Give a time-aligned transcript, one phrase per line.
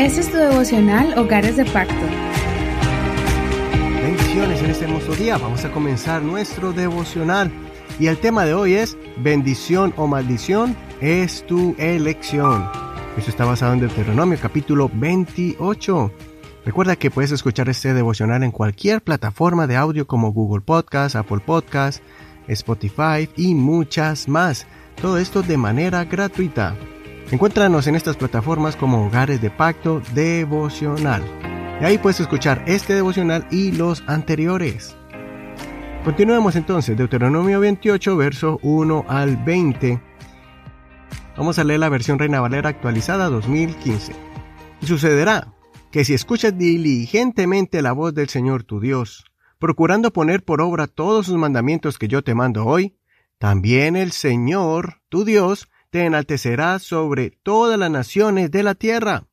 [0.00, 1.94] Este es tu devocional Hogares de Pacto.
[4.02, 5.36] Bendiciones en este hermoso día.
[5.36, 7.52] Vamos a comenzar nuestro devocional.
[7.98, 12.66] Y el tema de hoy es bendición o maldición es tu elección.
[13.18, 16.10] Eso está basado en Deuteronomio capítulo 28.
[16.64, 21.40] Recuerda que puedes escuchar este devocional en cualquier plataforma de audio como Google Podcast, Apple
[21.44, 22.02] Podcast,
[22.48, 24.66] Spotify y muchas más.
[24.98, 26.74] Todo esto de manera gratuita.
[27.30, 31.22] Encuéntranos en estas plataformas como Hogares de Pacto Devocional.
[31.80, 34.96] Y ahí puedes escuchar este devocional y los anteriores.
[36.04, 40.00] Continuemos entonces, Deuteronomio 28, verso 1 al 20.
[41.36, 44.12] Vamos a leer la versión Reina Valera actualizada 2015.
[44.82, 45.54] Y sucederá
[45.92, 49.24] que si escuchas diligentemente la voz del Señor tu Dios,
[49.60, 52.96] procurando poner por obra todos sus mandamientos que yo te mando hoy,
[53.38, 59.26] también el Señor tu Dios te enaltecerá sobre todas las naciones de la tierra.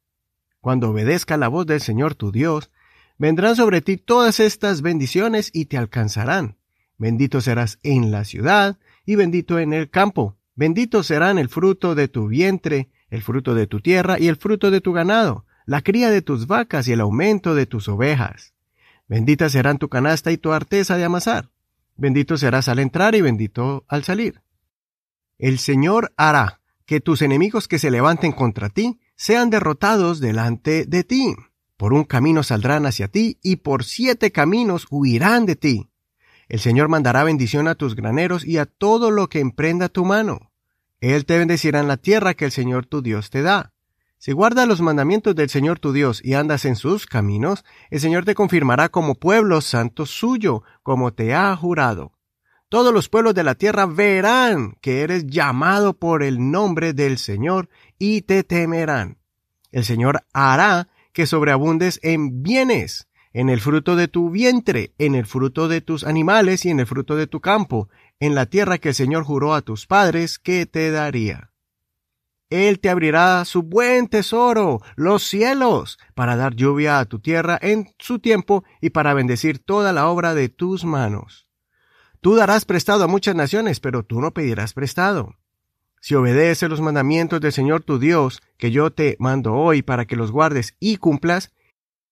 [0.59, 2.71] Cuando obedezca la voz del Señor tu Dios,
[3.17, 6.57] vendrán sobre ti todas estas bendiciones y te alcanzarán.
[6.97, 10.35] Bendito serás en la ciudad y bendito en el campo.
[10.55, 14.71] Bendito serán el fruto de tu vientre, el fruto de tu tierra y el fruto
[14.71, 18.53] de tu ganado, la cría de tus vacas y el aumento de tus ovejas.
[19.07, 21.49] Bendita serán tu canasta y tu arteza de amasar.
[21.95, 24.41] Bendito serás al entrar y bendito al salir.
[25.37, 31.03] El Señor hará que tus enemigos que se levanten contra ti sean derrotados delante de
[31.03, 31.35] ti.
[31.75, 35.89] Por un camino saldrán hacia ti y por siete caminos huirán de ti.
[36.49, 40.51] El Señor mandará bendición a tus graneros y a todo lo que emprenda tu mano.
[41.01, 43.73] Él te bendecirá en la tierra que el Señor tu Dios te da.
[44.17, 48.25] Si guardas los mandamientos del Señor tu Dios y andas en sus caminos, el Señor
[48.25, 52.16] te confirmará como pueblo santo suyo, como te ha jurado.
[52.69, 57.69] Todos los pueblos de la tierra verán que eres llamado por el nombre del Señor
[57.97, 59.19] y te temerán.
[59.71, 65.25] El Señor hará que sobreabundes en bienes, en el fruto de tu vientre, en el
[65.25, 67.87] fruto de tus animales y en el fruto de tu campo,
[68.19, 71.51] en la tierra que el Señor juró a tus padres que te daría.
[72.49, 77.93] Él te abrirá su buen tesoro, los cielos, para dar lluvia a tu tierra en
[77.97, 81.46] su tiempo y para bendecir toda la obra de tus manos.
[82.27, 85.37] Tú darás prestado a muchas naciones, pero tú no pedirás prestado.
[86.01, 90.17] Si obedeces los mandamientos del Señor tu Dios, que yo te mando hoy para que
[90.17, 91.53] los guardes y cumplas,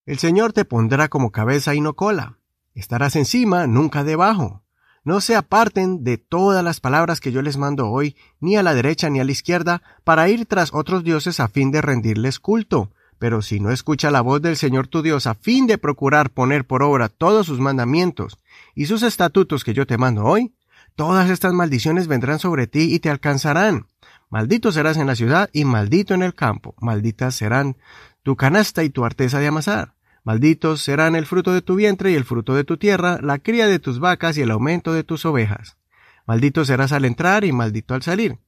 [0.06, 2.40] el Señor te pondrá como cabeza y no cola.
[2.76, 4.64] Estarás encima, nunca debajo.
[5.04, 8.74] No se aparten de todas las palabras que yo les mando hoy, ni a la
[8.74, 12.90] derecha ni a la izquierda, para ir tras otros dioses a fin de rendirles culto,
[13.20, 16.66] pero si no escucha la voz del Señor tu Dios a fin de procurar poner
[16.66, 18.38] por obra todos sus mandamientos
[18.74, 20.54] y sus estatutos que yo te mando hoy,
[20.96, 23.88] todas estas maldiciones vendrán sobre ti y te alcanzarán.
[24.30, 26.76] Maldito serás en la ciudad y maldito en el campo.
[26.80, 27.78] Malditas serán
[28.24, 29.94] tu canasta y tu arteza de amasar.
[30.24, 33.68] Malditos serán el fruto de tu vientre y el fruto de tu tierra, la cría
[33.68, 35.78] de tus vacas y el aumento de tus ovejas.
[36.26, 38.40] Maldito serás al entrar y maldito al salir.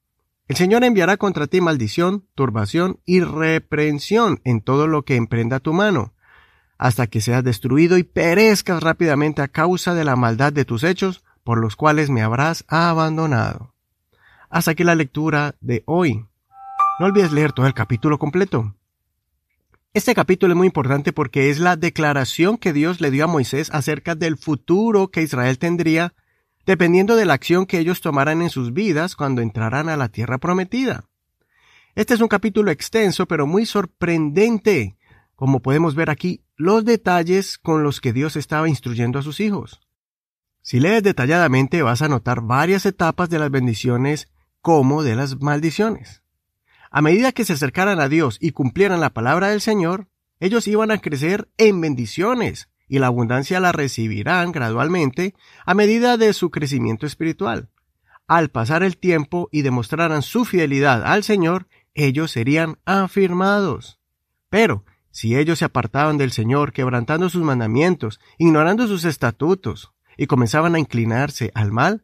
[0.48, 5.74] El Señor enviará contra ti maldición, turbación y reprensión en todo lo que emprenda tu
[5.74, 6.14] mano,
[6.78, 11.24] hasta que seas destruido y perezcas rápidamente a causa de la maldad de tus hechos,
[11.44, 13.74] por los cuales me habrás abandonado.
[14.50, 16.26] Hasta aquí la lectura de hoy.
[17.00, 18.74] No olvides leer todo el capítulo completo.
[19.94, 23.70] Este capítulo es muy importante porque es la declaración que Dios le dio a Moisés
[23.74, 26.14] acerca del futuro que Israel tendría
[26.68, 30.38] dependiendo de la acción que ellos tomaran en sus vidas cuando entraran a la tierra
[30.38, 31.06] prometida.
[31.96, 34.98] Este es un capítulo extenso pero muy sorprendente,
[35.36, 39.80] como podemos ver aquí, los detalles con los que Dios estaba instruyendo a sus hijos.
[40.62, 44.28] Si lees detalladamente vas a notar varias etapas de las bendiciones
[44.62, 46.22] como de las maldiciones.
[46.92, 50.10] A medida que se acercaran a Dios y cumplieran la palabra del Señor,
[50.42, 56.34] ellos iban a crecer en bendiciones, y la abundancia la recibirán gradualmente a medida de
[56.34, 57.70] su crecimiento espiritual.
[58.28, 64.00] Al pasar el tiempo y demostraran su fidelidad al Señor, ellos serían afirmados.
[64.50, 70.76] Pero, si ellos se apartaban del Señor, quebrantando sus mandamientos, ignorando sus estatutos, y comenzaban
[70.76, 72.04] a inclinarse al mal,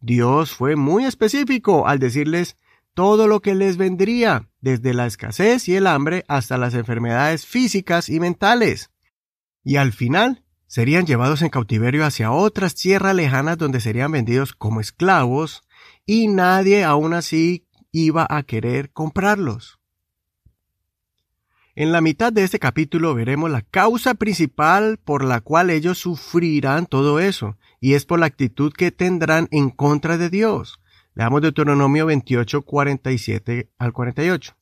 [0.00, 2.56] Dios fue muy específico al decirles
[2.94, 8.08] todo lo que les vendría, desde la escasez y el hambre hasta las enfermedades físicas
[8.08, 8.91] y mentales
[9.64, 14.80] y al final serían llevados en cautiverio hacia otras tierras lejanas donde serían vendidos como
[14.80, 15.62] esclavos
[16.06, 19.78] y nadie aún así iba a querer comprarlos.
[21.74, 26.84] En la mitad de este capítulo veremos la causa principal por la cual ellos sufrirán
[26.84, 30.80] todo eso, y es por la actitud que tendrán en contra de Dios.
[31.14, 34.54] Leamos Deuteronomio 28, 47 al 48.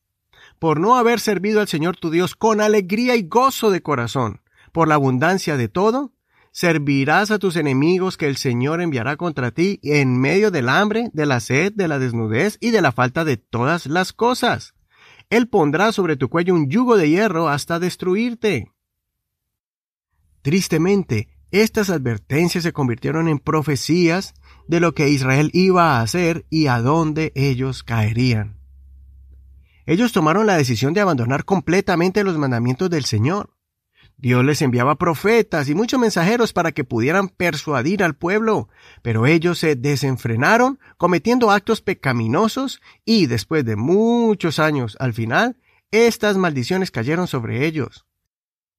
[0.58, 4.88] por no haber servido al Señor tu Dios con alegría y gozo de corazón, por
[4.88, 6.12] la abundancia de todo,
[6.52, 11.26] servirás a tus enemigos que el Señor enviará contra ti en medio del hambre, de
[11.26, 14.74] la sed, de la desnudez y de la falta de todas las cosas.
[15.30, 18.72] Él pondrá sobre tu cuello un yugo de hierro hasta destruirte.
[20.42, 24.34] Tristemente, estas advertencias se convirtieron en profecías
[24.66, 28.60] de lo que Israel iba a hacer y a dónde ellos caerían.
[29.86, 33.50] Ellos tomaron la decisión de abandonar completamente los mandamientos del Señor.
[34.20, 38.68] Dios les enviaba profetas y muchos mensajeros para que pudieran persuadir al pueblo,
[39.00, 45.56] pero ellos se desenfrenaron cometiendo actos pecaminosos y después de muchos años al final,
[45.90, 48.04] estas maldiciones cayeron sobre ellos.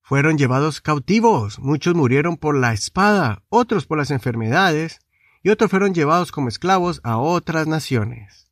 [0.04, 5.00] Fueron llevados cautivos, muchos murieron por la espada, otros por las enfermedades,
[5.42, 8.52] y otros fueron llevados como esclavos a otras naciones.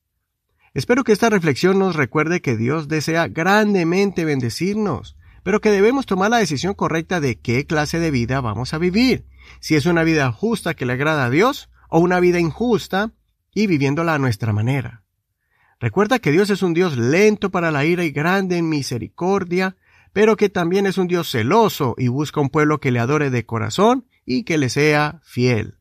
[0.74, 5.16] Espero que esta reflexión nos recuerde que Dios desea grandemente bendecirnos,
[5.50, 9.26] pero que debemos tomar la decisión correcta de qué clase de vida vamos a vivir,
[9.60, 13.14] si es una vida justa que le agrada a Dios o una vida injusta
[13.52, 15.02] y viviéndola a nuestra manera.
[15.80, 19.76] Recuerda que Dios es un Dios lento para la ira y grande en misericordia,
[20.14, 23.48] pero que también es un Dios celoso y busca un pueblo que le adore de
[23.48, 25.80] corazón y que le sea fiel.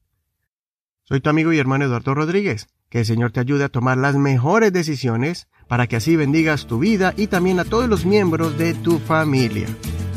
[1.04, 2.68] Soy tu amigo y hermano Eduardo Rodríguez.
[2.88, 6.78] Que el Señor te ayude a tomar las mejores decisiones para que así bendigas tu
[6.78, 9.68] vida y también a todos los miembros de tu familia.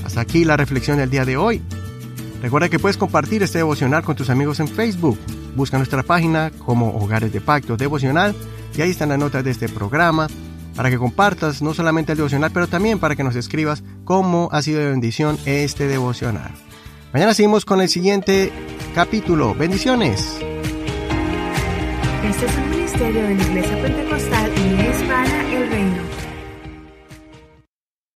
[0.06, 1.62] Hasta aquí la reflexión del día de hoy.
[2.42, 5.20] Recuerda que puedes compartir este devocional con tus amigos en Facebook.
[5.56, 8.34] Busca nuestra página como Hogares de Pacto Devocional
[8.76, 10.28] y ahí están las notas de este programa
[10.76, 14.62] para que compartas no solamente el devocional, pero también para que nos escribas cómo ha
[14.62, 16.52] sido de bendición este devocional.
[17.14, 18.52] Mañana seguimos con el siguiente
[18.96, 19.54] capítulo.
[19.54, 20.40] Bendiciones.
[22.24, 24.52] Este es un ministerio de la Iglesia Pentecostal